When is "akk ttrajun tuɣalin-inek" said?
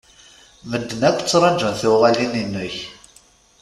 1.09-2.75